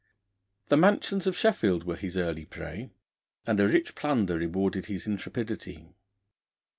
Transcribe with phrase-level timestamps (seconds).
[0.69, 2.89] The mansions of Sheffield were his early prey,
[3.45, 5.93] and a rich plunder rewarded his intrepidity.